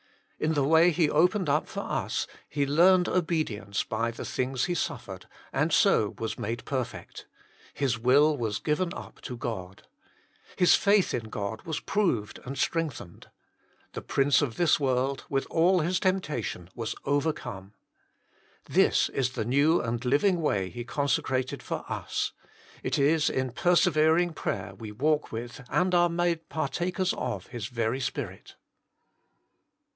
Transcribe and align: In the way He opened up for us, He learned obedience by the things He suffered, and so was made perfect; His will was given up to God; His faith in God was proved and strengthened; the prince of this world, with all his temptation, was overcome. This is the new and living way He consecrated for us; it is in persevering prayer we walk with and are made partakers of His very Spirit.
In 0.39 0.53
the 0.55 0.63
way 0.63 0.89
He 0.89 1.07
opened 1.11 1.47
up 1.47 1.67
for 1.67 1.81
us, 1.81 2.25
He 2.49 2.65
learned 2.65 3.07
obedience 3.07 3.83
by 3.83 4.09
the 4.09 4.25
things 4.25 4.65
He 4.65 4.73
suffered, 4.73 5.27
and 5.53 5.71
so 5.71 6.15
was 6.17 6.39
made 6.39 6.65
perfect; 6.65 7.27
His 7.75 7.99
will 7.99 8.35
was 8.35 8.57
given 8.57 8.91
up 8.95 9.21
to 9.21 9.37
God; 9.37 9.83
His 10.55 10.73
faith 10.73 11.13
in 11.13 11.25
God 11.25 11.61
was 11.61 11.79
proved 11.79 12.39
and 12.43 12.57
strengthened; 12.57 13.29
the 13.93 14.01
prince 14.01 14.41
of 14.41 14.55
this 14.57 14.79
world, 14.79 15.25
with 15.29 15.45
all 15.51 15.81
his 15.81 15.99
temptation, 15.99 16.71
was 16.73 16.95
overcome. 17.05 17.73
This 18.65 19.07
is 19.09 19.33
the 19.33 19.45
new 19.45 19.79
and 19.79 20.03
living 20.03 20.41
way 20.41 20.71
He 20.71 20.83
consecrated 20.83 21.61
for 21.61 21.85
us; 21.87 22.31
it 22.81 22.97
is 22.97 23.29
in 23.29 23.51
persevering 23.51 24.33
prayer 24.33 24.73
we 24.73 24.91
walk 24.91 25.31
with 25.31 25.61
and 25.69 25.93
are 25.93 26.09
made 26.09 26.49
partakers 26.49 27.13
of 27.13 27.45
His 27.45 27.67
very 27.67 27.99
Spirit. 27.99 28.55